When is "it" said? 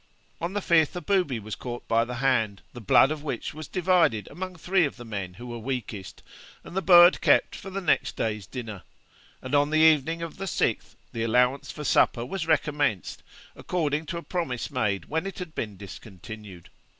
15.27-15.37